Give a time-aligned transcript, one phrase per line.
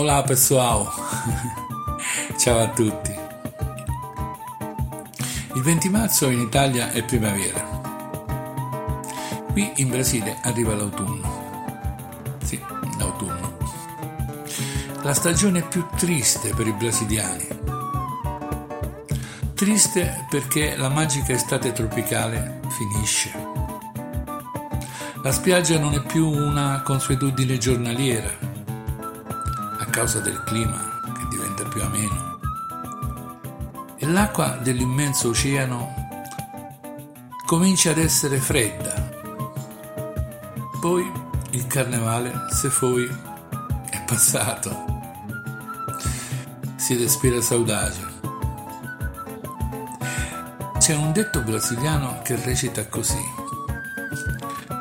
[0.00, 0.88] Hola pessoal!
[2.38, 3.14] Ciao a tutti!
[5.52, 7.60] Il 20 marzo in Italia è primavera.
[9.52, 12.38] Qui in Brasile arriva l'autunno.
[12.42, 12.58] Sì,
[12.98, 13.58] l'autunno.
[15.02, 17.46] La stagione più triste per i brasiliani.
[19.52, 23.30] Triste perché la magica estate tropicale finisce.
[25.22, 28.49] La spiaggia non è più una consuetudine giornaliera
[29.90, 32.38] causa del clima che diventa più ameno.
[33.96, 35.92] E l'acqua dell'immenso oceano
[37.44, 39.08] comincia ad essere fredda.
[40.80, 41.12] Poi
[41.50, 43.06] il carnevale, se foi,
[43.90, 44.84] è passato.
[46.76, 48.08] Si respira saudade.
[50.78, 53.22] C'è un detto brasiliano che recita così.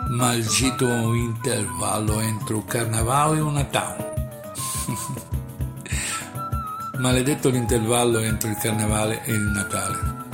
[0.10, 4.09] Maldito intervallo entro carnaval e un Natal.
[7.00, 10.28] Maledetto l'intervallo entro il carnevale e il Natale.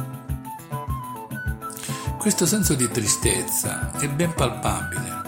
[2.18, 5.22] Questo senso di tristezza è ben palpabile.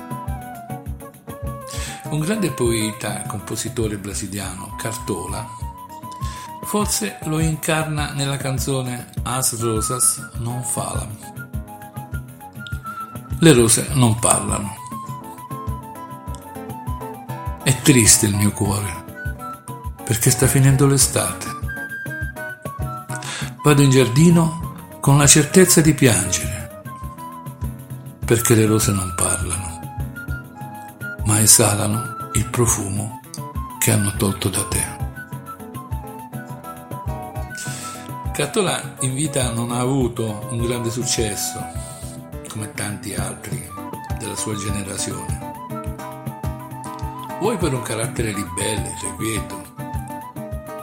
[2.06, 5.48] Un grande poeta e compositore brasiliano, Cartola,
[6.64, 11.16] forse lo incarna nella canzone As Rosas non falam.
[13.40, 14.76] Le rose non parlano.
[17.62, 19.07] È triste il mio cuore
[20.08, 21.46] perché sta finendo l'estate.
[23.62, 26.82] Vado in giardino con la certezza di piangere,
[28.24, 29.80] perché le rose non parlano,
[31.26, 33.20] ma esalano il profumo
[33.80, 34.96] che hanno tolto da te.
[38.32, 41.60] Cattola in vita non ha avuto un grande successo,
[42.48, 43.70] come tanti altri
[44.20, 45.56] della sua generazione.
[47.42, 49.66] Vuoi per un carattere ribelle, irrequieto,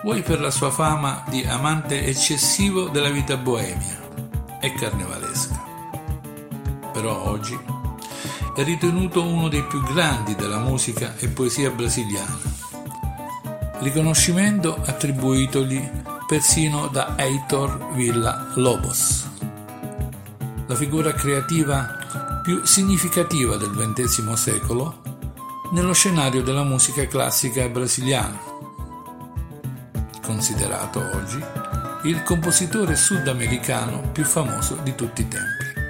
[0.05, 4.03] vuoi per la sua fama di amante eccessivo della vita boemia
[4.61, 5.65] e carnevalesca.
[6.93, 7.59] Però oggi
[8.55, 12.39] è ritenuto uno dei più grandi della musica e poesia brasiliana,
[13.79, 15.91] riconoscimento attribuitogli
[16.27, 19.27] persino da Heitor Villa Lobos,
[20.67, 25.01] la figura creativa più significativa del XX secolo
[25.73, 28.53] nello scenario della musica classica brasiliana
[30.25, 31.39] considerato oggi
[32.05, 35.83] il compositore sudamericano più famoso di tutti i tempi.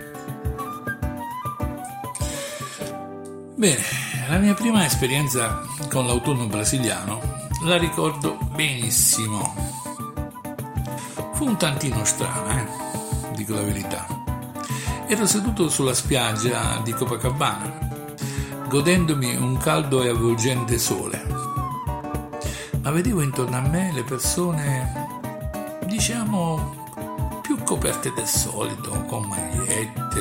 [3.54, 3.82] Bene,
[4.28, 7.20] la mia prima esperienza con l'autunno brasiliano
[7.64, 9.54] la ricordo benissimo.
[11.34, 12.66] Fu un tantino strana, eh?
[13.34, 14.06] dico la verità.
[15.06, 17.88] Ero seduto sulla spiaggia di Copacabana,
[18.68, 21.23] godendomi un caldo e avvolgente sole
[22.84, 25.08] ma vedevo intorno a me le persone,
[25.86, 30.20] diciamo, più coperte del solito, con magliette.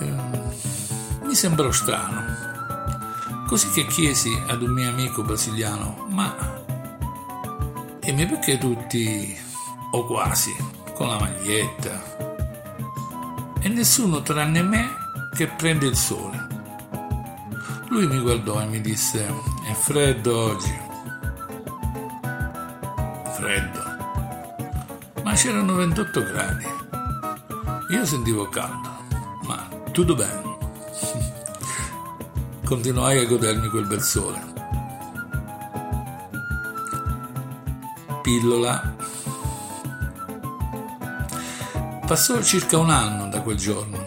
[0.00, 0.14] Eh,
[1.22, 2.22] mi sembrò strano.
[3.46, 6.34] Così che chiesi ad un mio amico brasiliano, ma
[8.00, 9.36] dimmi perché tutti,
[9.90, 10.56] o quasi,
[10.94, 12.16] con la maglietta?
[13.60, 14.88] E nessuno tranne me
[15.34, 16.46] che prende il sole.
[17.88, 19.26] Lui mi guardò e mi disse,
[19.68, 20.83] è freddo oggi
[23.44, 26.64] freddo, ma c'erano 28 gradi.
[27.90, 28.88] Io sentivo caldo,
[29.42, 30.56] ma tutto bene.
[32.64, 34.52] Continuai a godermi quel bel sole.
[38.22, 38.96] Pillola.
[42.06, 44.02] Passò circa un anno da quel giorno.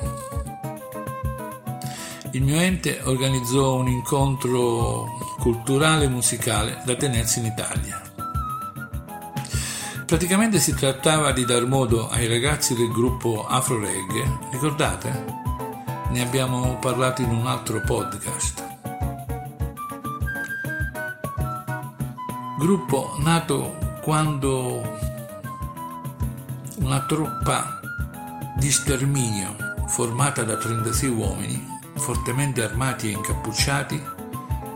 [2.31, 5.05] Il mio ente organizzò un incontro
[5.37, 8.06] culturale e musicale da tenersi in Italia.
[10.07, 15.25] Praticamente si trattava di dar modo ai ragazzi del gruppo Afro Reggae, ricordate?
[16.12, 18.65] Ne abbiamo parlato in un altro podcast.
[22.57, 24.81] Gruppo nato quando
[26.77, 27.81] una truppa
[28.56, 29.57] di sterminio
[29.88, 34.01] formata da 36 uomini, fortemente armati e incappucciati,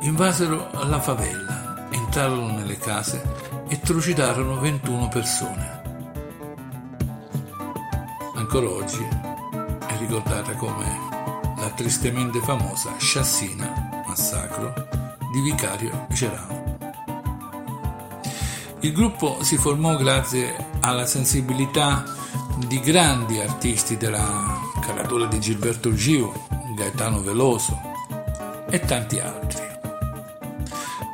[0.02, 3.41] invasero la favela, entrarono nelle case
[3.72, 5.82] e trucidarono 21 persone.
[8.36, 9.02] Ancora oggi
[9.88, 10.86] è ricordata come
[11.56, 14.74] la tristemente famosa sciassina, massacro,
[15.32, 16.80] di Vicario Gerano.
[18.82, 22.04] Il gruppo si formò grazie alla sensibilità
[22.68, 26.46] di grandi artisti della caratura di Gilberto Gio,
[26.76, 27.80] Gaetano Veloso
[28.70, 29.64] e tanti altri,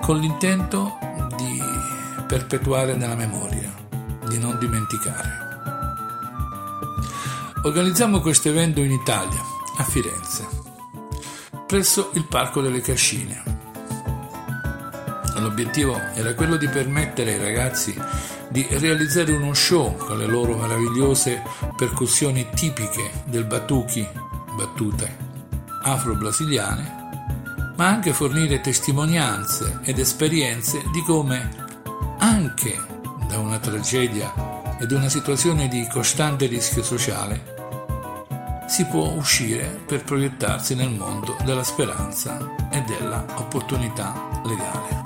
[0.02, 1.07] con l'intento di
[2.28, 3.74] perpetuare nella memoria,
[4.28, 5.46] di non dimenticare.
[7.64, 9.42] Organizziamo questo evento in Italia,
[9.78, 10.46] a Firenze,
[11.66, 13.56] presso il Parco delle Cascine.
[15.38, 17.96] L'obiettivo era quello di permettere ai ragazzi
[18.50, 21.42] di realizzare uno show con le loro meravigliose
[21.76, 24.08] percussioni tipiche del batuchi,
[24.56, 25.26] battute
[25.84, 31.67] afro-brasiliane, ma anche fornire testimonianze ed esperienze di come
[32.58, 32.76] anche
[33.28, 34.34] da una tragedia
[34.80, 37.56] ed una situazione di costante rischio sociale
[38.68, 45.06] si può uscire per proiettarsi nel mondo della speranza e della opportunità legale.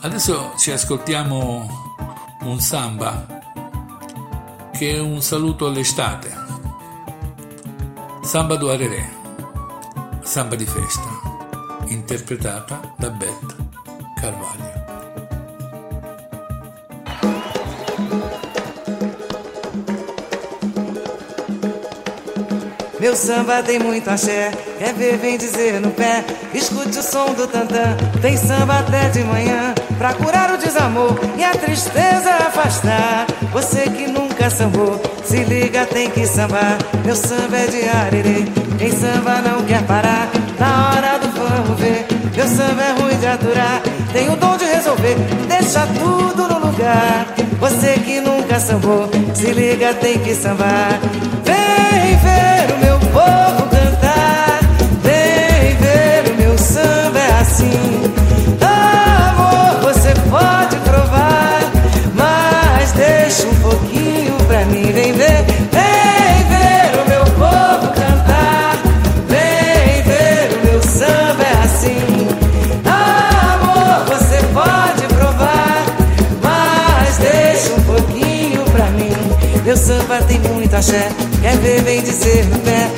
[0.00, 1.96] Adesso ci ascoltiamo
[2.42, 3.26] un samba
[4.72, 6.32] che è un saluto all'estate.
[8.22, 9.08] Samba do Arerè,
[10.22, 11.08] samba di festa,
[11.86, 13.56] interpretata da Beth
[14.20, 14.67] Carvalho.
[23.08, 26.22] Meu samba tem muito axé, quer ver, vem dizer no pé.
[26.52, 29.74] Escute o som do tantã, tem samba até de manhã.
[29.96, 33.26] Pra curar o desamor e a tristeza afastar.
[33.50, 36.76] Você que nunca sambou, se liga, tem que sambar.
[37.02, 38.44] Meu samba é de arerê,
[38.78, 40.28] quem samba não quer parar.
[40.60, 42.06] Na hora do vamos ver,
[42.36, 43.80] meu samba é ruim de aturar.
[44.12, 45.16] Tem o dom de resolver,
[45.48, 47.26] deixa tudo no lugar.
[47.58, 51.00] Você que nunca sambou, se liga, tem que sambar.
[51.42, 51.78] Vem
[52.22, 52.57] meu
[53.12, 54.60] povo cantar.
[55.02, 58.02] Vem ver o meu samba é assim.
[58.60, 61.60] Amor, você pode provar,
[62.14, 64.92] mas deixa um pouquinho pra mim.
[64.92, 68.76] Vem ver, vem ver o meu povo cantar.
[69.28, 72.28] Vem ver o meu samba é assim.
[72.84, 75.84] Amor, você pode provar,
[76.42, 79.12] mas deixa um pouquinho pra mim.
[79.64, 81.08] Meu samba tem muito axé,
[81.42, 82.97] quer ver, vem dizer no pé.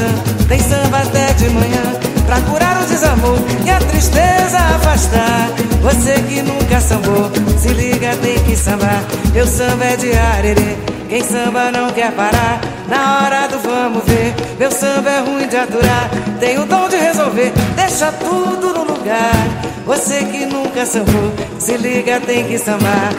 [0.00, 1.82] Tantã, tem samba até de manhã.
[2.26, 5.50] Pra curar o desamor e a tristeza afastar.
[5.82, 9.02] Você que nunca sambou, se liga, tem que sambar.
[9.32, 10.76] Meu samba é de arerê,
[11.08, 12.60] quem samba não quer parar.
[12.88, 16.10] Na hora do vamos ver, meu samba é ruim de aturar.
[16.38, 19.48] Tem o dom de resolver, deixa tudo no lugar.
[19.86, 23.12] Você que nunca sambou, se liga, tem que sambar.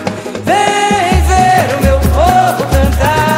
[0.45, 3.30] Vem ver o meu povo cantar.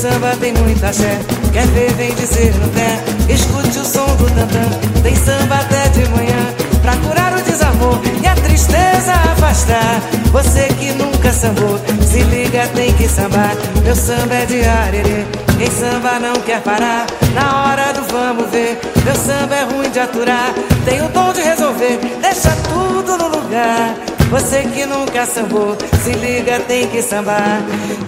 [0.00, 1.18] Samba tem muita axé,
[1.52, 2.98] quer ver, vem dizer no pé.
[3.28, 6.54] Escute o som do tantã, tem samba até de manhã.
[6.80, 10.00] Pra curar o desamor e a tristeza afastar.
[10.32, 13.54] Você que nunca sambou, se liga, tem que sambar.
[13.84, 15.26] Meu samba é de arerê,
[15.58, 17.04] quem samba não quer parar.
[17.34, 20.54] Na hora do vamos ver, meu samba é ruim de aturar.
[20.86, 23.94] Tem o dom de resolver, deixa tudo no lugar.
[24.30, 27.60] Você que nunca sambou, se liga, tem que sambar.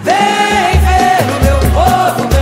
[0.03, 2.32] Vem ver o meu Ô, oh,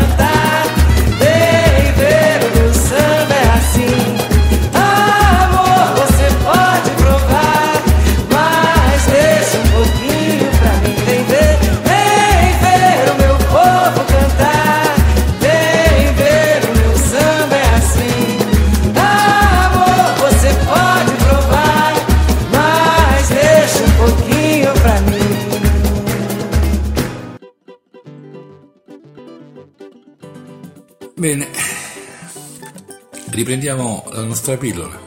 [33.41, 34.99] riprendiamo la nostra pillola.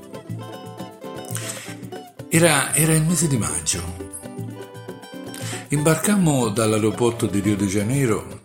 [2.29, 3.81] Era, era il mese di maggio.
[5.69, 8.41] Imbarcammo dall'aeroporto di Rio de Janeiro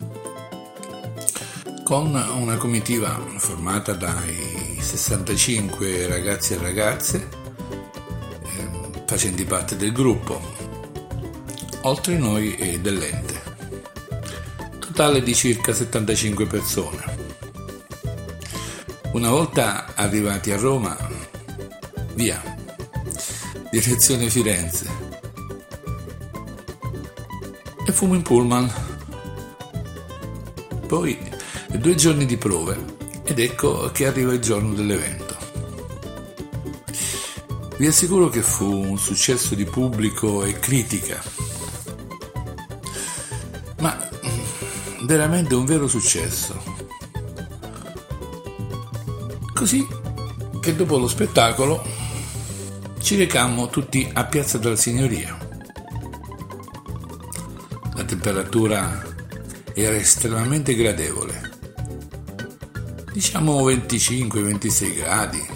[1.82, 7.28] con una comitiva formata dai 65 ragazzi e ragazze
[8.58, 10.40] ehm, facenti parte del gruppo,
[11.82, 13.42] oltre noi e dell'ente.
[14.78, 17.19] Totale di circa 75 persone.
[19.20, 20.96] Una volta arrivati a Roma,
[22.14, 22.42] via,
[23.70, 24.86] direzione Firenze.
[27.86, 28.72] E fumo in pullman.
[30.86, 31.18] Poi
[31.76, 32.78] due giorni di prove
[33.24, 35.36] ed ecco che arriva il giorno dell'evento.
[37.76, 41.22] Vi assicuro che fu un successo di pubblico e critica.
[43.80, 46.79] ma mm, veramente un vero successo.
[49.60, 49.86] Così
[50.58, 51.86] che dopo lo spettacolo
[52.98, 55.36] ci recammo tutti a Piazza della Signoria.
[57.94, 59.04] La temperatura
[59.74, 61.50] era estremamente gradevole,
[63.12, 65.46] diciamo 25-26 gradi.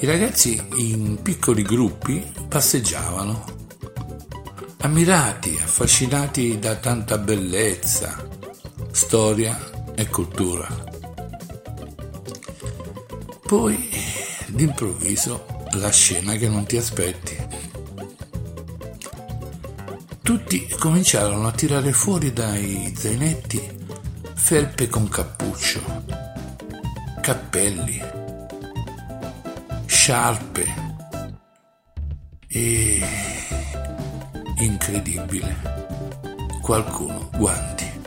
[0.00, 3.44] I ragazzi in piccoli gruppi passeggiavano,
[4.80, 8.28] ammirati, affascinati da tanta bellezza,
[8.90, 10.91] storia e cultura.
[13.52, 13.90] Poi,
[14.46, 17.36] d'improvviso, la scena che non ti aspetti.
[20.22, 23.60] Tutti cominciarono a tirare fuori dai zainetti
[24.32, 25.82] felpe con cappuccio,
[27.20, 28.00] cappelli,
[29.84, 30.66] sciarpe
[32.48, 33.02] e
[34.60, 35.56] incredibile,
[36.62, 38.00] qualcuno guanti.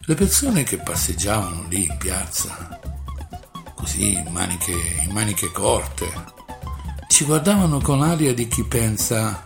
[0.00, 2.79] Le persone che passeggiavano lì in piazza,
[3.80, 6.08] così in maniche, in maniche corte,
[7.08, 9.42] ci guardavano con aria di chi pensa,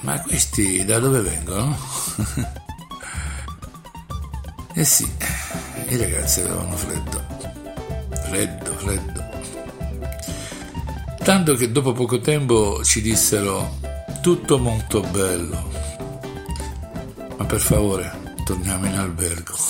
[0.00, 1.76] ma questi da dove vengono?
[4.78, 5.04] Eh sì,
[5.88, 7.26] i ragazzi avevano freddo,
[8.28, 9.28] freddo, freddo.
[11.24, 13.80] Tanto che dopo poco tempo ci dissero
[14.22, 15.68] tutto molto bello,
[17.36, 19.56] ma per favore torniamo in albergo.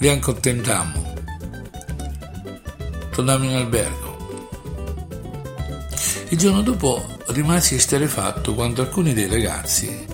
[0.00, 0.99] Li accontentammo.
[3.20, 4.16] Tornammo in albergo.
[6.30, 10.06] Il giorno dopo rimasi esterefatto quando alcuni dei ragazzi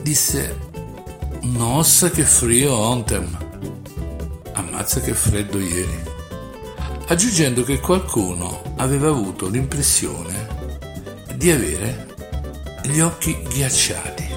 [0.00, 0.58] disse
[1.42, 3.28] Nossa che frio ontem.
[4.54, 6.02] Ammazza che freddo ieri.
[7.08, 10.48] Aggiungendo che qualcuno aveva avuto l'impressione
[11.34, 12.14] di avere
[12.84, 14.28] gli occhi ghiacciati.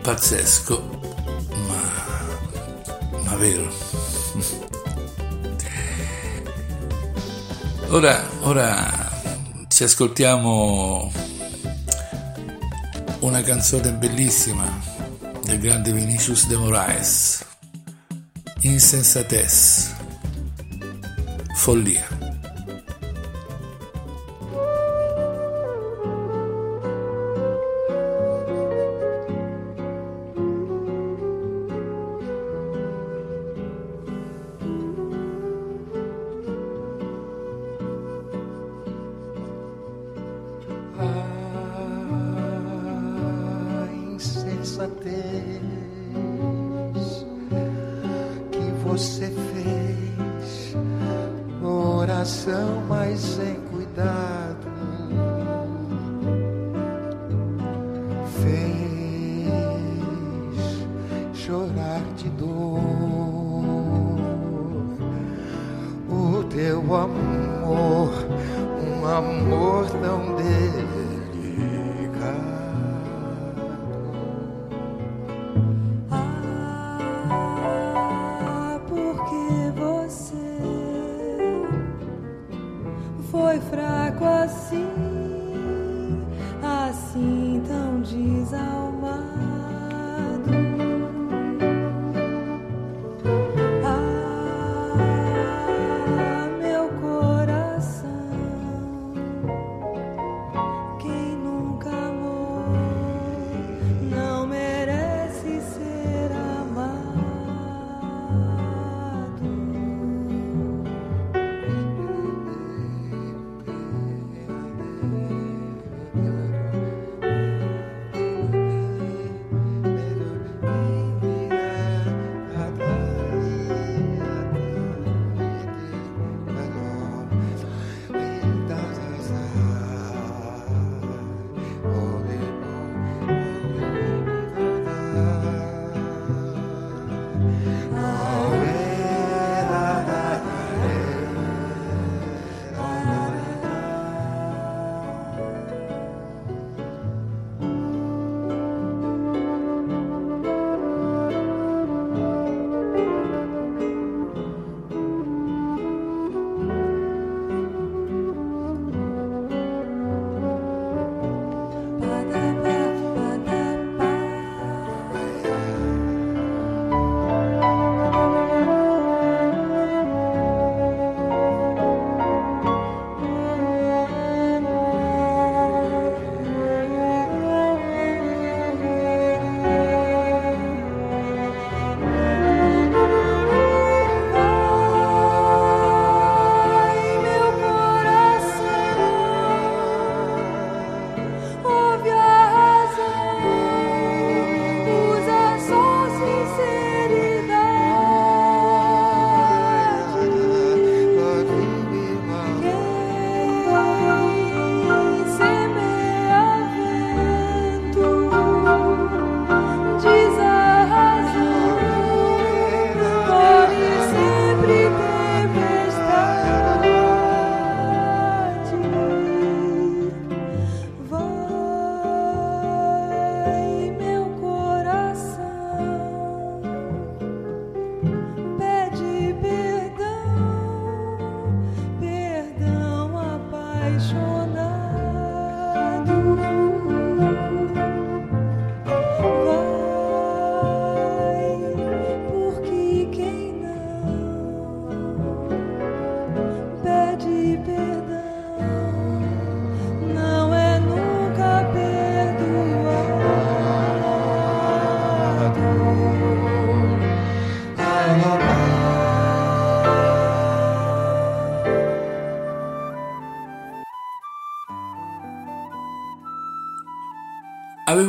[0.00, 1.00] Pazzesco,
[1.66, 3.89] ma, ma vero.
[7.92, 9.10] Ora, ora
[9.66, 11.10] ci ascoltiamo
[13.18, 14.80] una canzone bellissima
[15.42, 17.44] del grande Vinicius de Moraes,
[18.60, 19.92] Insensatez,
[21.56, 22.19] Follia.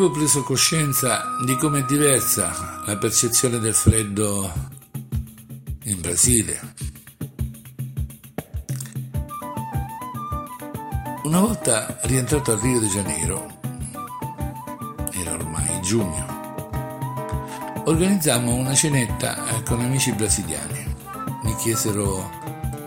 [0.02, 4.52] Avevo preso coscienza di come è diversa la percezione del freddo
[5.84, 6.60] in Brasile.
[11.22, 13.60] Una volta rientrato a Rio de Janeiro,
[15.12, 16.26] era ormai giugno,
[17.86, 20.96] organizzammo una cenetta con amici brasiliani.
[21.44, 22.28] Mi chiesero,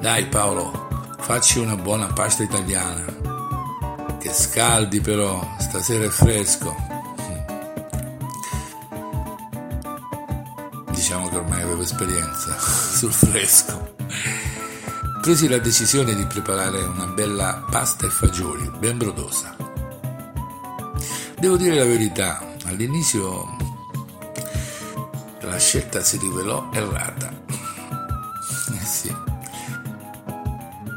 [0.01, 3.05] dai Paolo, facci una buona pasta italiana.
[4.19, 7.03] Che scaldi però, stasera è fresco.
[11.85, 12.57] Che ormai avevo esperienza
[12.97, 13.97] sul fresco.
[15.21, 19.57] Presi la decisione di preparare una bella pasta e fagioli, ben brodosa.
[21.39, 23.57] Devo dire la verità, all'inizio
[25.41, 27.43] la scelta si rivelò errata.
[28.67, 29.15] Eh sì.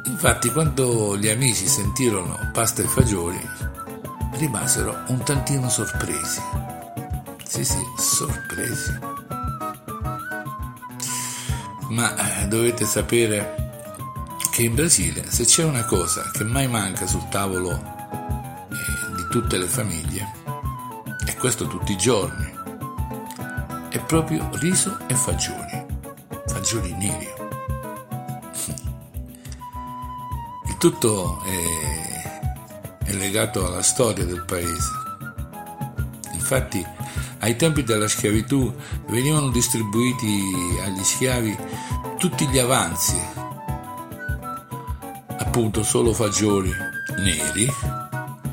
[0.06, 3.39] Infatti quando gli amici sentirono pasta e fagioli
[4.32, 6.41] rimasero un tantino sorpresi.
[7.43, 9.16] Sì, sì, sorpresi.
[11.98, 13.56] Ma eh, dovete sapere
[14.52, 19.58] che in Brasile se c'è una cosa che mai manca sul tavolo eh, di tutte
[19.58, 20.32] le famiglie,
[21.26, 22.54] e questo tutti i giorni,
[23.90, 25.86] è proprio riso e fagioli,
[26.46, 27.34] fagioli neri.
[30.68, 35.07] Il tutto è, è legato alla storia del paese.
[36.50, 36.82] Infatti
[37.40, 38.74] ai tempi della schiavitù
[39.08, 41.58] venivano distribuiti agli schiavi
[42.18, 43.20] tutti gli avanzi,
[45.28, 46.72] appunto solo fagioli
[47.18, 47.70] neri,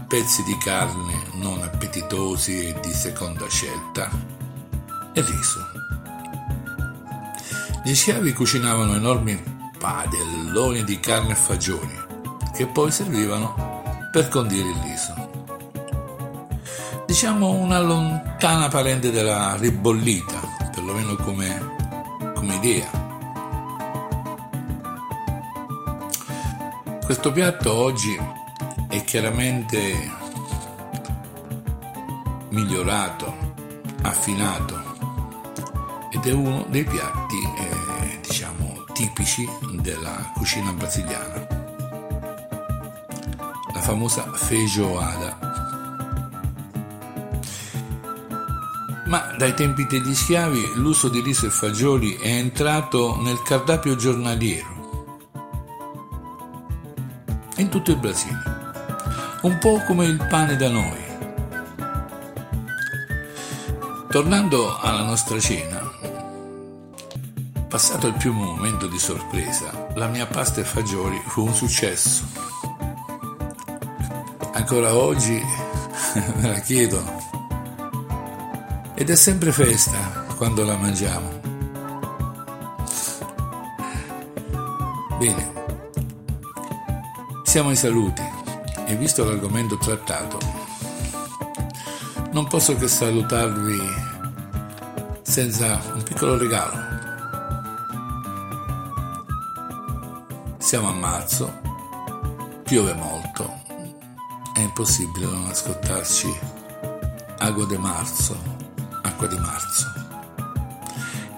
[0.08, 4.10] pezzi di carne non appetitosi e di seconda scelta
[5.12, 5.60] e riso.
[7.84, 9.40] Gli schiavi cucinavano enormi
[9.78, 12.02] padelloni di carne e fagioli
[12.56, 15.23] che poi servivano per condire il riso
[17.14, 20.40] diciamo una lontana parente della ribollita,
[20.74, 21.76] perlomeno come,
[22.34, 22.90] come idea.
[27.04, 28.18] Questo piatto oggi
[28.88, 30.10] è chiaramente
[32.48, 33.32] migliorato,
[34.02, 34.82] affinato
[36.10, 39.48] ed è uno dei piatti eh, diciamo tipici
[39.80, 41.46] della cucina brasiliana.
[43.72, 45.43] La famosa feijoada
[49.14, 55.22] Ma dai tempi degli schiavi l'uso di riso e fagioli è entrato nel cardápio giornaliero
[57.58, 58.42] in tutto il Brasile,
[59.42, 60.98] un po' come il pane da noi.
[64.10, 65.80] Tornando alla nostra cena,
[67.68, 72.24] passato il primo momento di sorpresa, la mia pasta e fagioli fu un successo.
[74.54, 75.40] Ancora oggi
[76.34, 77.23] me la chiedono
[78.94, 81.40] ed è sempre festa quando la mangiamo.
[85.18, 85.52] Bene,
[87.42, 88.22] siamo ai saluti
[88.86, 90.38] e visto l'argomento trattato,
[92.32, 93.80] non posso che salutarvi
[95.22, 96.92] senza un piccolo regalo.
[100.58, 101.60] Siamo a marzo,
[102.62, 103.62] piove molto,
[104.54, 106.52] è impossibile non ascoltarci
[107.38, 108.53] Ago de Marzo
[109.24, 109.92] Acqua di marzo,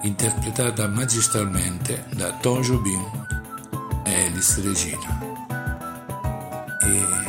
[0.01, 3.01] interpretata magistralmente da Tom Jobim
[4.03, 5.19] e Elis Regina.
[6.81, 7.26] E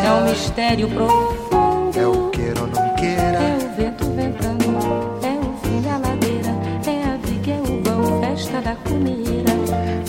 [0.00, 4.64] ribanceira, mistério profundo, é o queira ou não é queira, o vento ventando,
[5.22, 6.50] é o fim da ladeira,
[6.86, 9.52] é a viga, é o vão, festa da comida,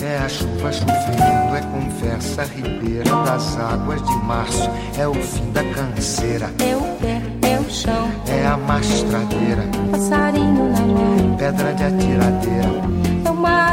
[0.04, 3.02] é a chuva chovendo, é conversa ribeira.
[3.24, 8.10] Das águas de março, é o fim da canseira, É o pé, é o chão,
[8.28, 11.36] é a mastradeira, passarinho na mão.
[11.36, 12.68] pedra de atiradeira,
[13.06, 13.11] É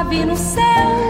[0.10, 0.63] ave no céu,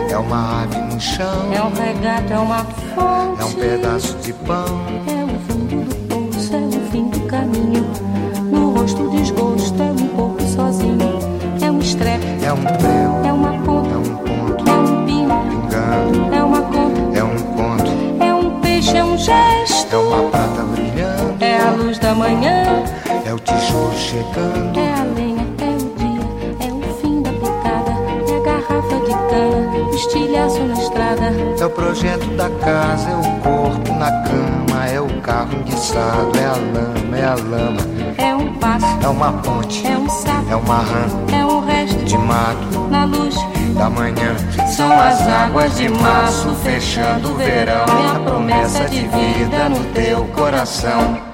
[0.09, 3.41] é uma ave no chão, é um regato, é uma fonte.
[3.41, 4.65] é um pedaço de pão,
[5.07, 7.89] É o fundo do poço, é o fim do caminho.
[8.51, 10.97] No rosto desgosto, é um pouco sozinho.
[11.61, 15.43] É um estrepe, é um prego, é uma é ponta, um ponto, é um pino,
[15.49, 19.95] pingando, é uma conta, é um conto, é um peixe, é um gesto.
[19.95, 22.83] é uma prata brilhando, É a luz da manhã,
[23.25, 25.47] é o tijolo chegando, é a lenha,
[28.99, 31.33] de cana, estilhaço na estrada.
[31.59, 36.45] é o projeto da casa, é o corpo na cama, é o carro enguiçado, é
[36.45, 37.79] a lama, é a lama,
[38.17, 42.03] É um passo, é uma ponte, é um sapo, é uma rã é um resto
[42.05, 42.87] de mato.
[42.89, 43.35] na luz.
[43.75, 44.35] da manhã
[44.67, 50.25] São as águas de março fechando o verão e a promessa de vida no teu
[50.35, 51.28] coração.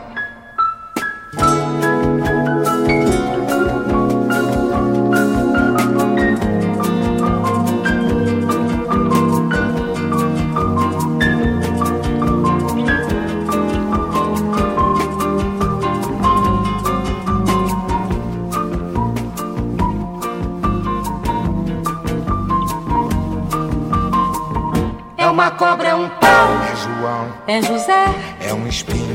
[25.66, 28.06] Cobra, é um pau, é João, é José.
[28.40, 29.15] É um espinho,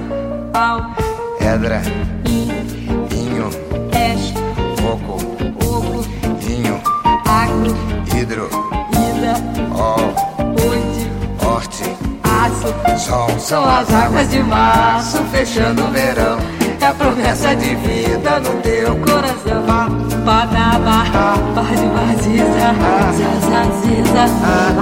[0.61, 0.79] Pau,
[1.39, 1.81] edra,
[2.23, 2.51] in,
[3.11, 3.49] inho,
[3.97, 4.31] es,
[4.79, 5.17] coco,
[5.55, 6.05] oco,
[6.37, 6.79] vinho,
[7.25, 7.75] agro,
[8.15, 8.47] hidro,
[8.91, 9.33] ida,
[9.73, 10.13] ol,
[10.69, 11.09] oite,
[11.43, 12.99] horte, aço.
[12.99, 16.37] sol, São as águas de março fechando o verão.
[16.79, 19.65] É a promessa de vida no teu coração.
[20.23, 21.05] Badaba,
[21.55, 22.75] bade baziza,
[23.17, 24.25] zazaziza,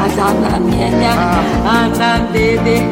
[0.03, 1.13] azanamenya,
[1.63, 2.83] anandede,